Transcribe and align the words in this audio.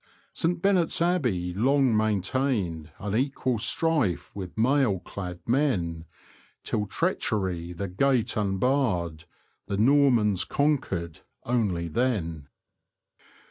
St. 0.33 0.59
Benet's 0.59 0.99
Abbey 0.99 1.53
long 1.53 1.95
maintained 1.95 2.89
Unequal 2.97 3.59
strife 3.59 4.35
with 4.35 4.57
mail 4.57 4.97
clad 4.99 5.41
men. 5.45 6.05
Till 6.63 6.87
treachery 6.87 7.71
the 7.71 7.87
gate 7.87 8.35
unbarred: 8.35 9.25
The 9.67 9.77
Normans 9.77 10.43
conquered 10.43 11.19
only 11.45 11.87
then. 11.87 12.47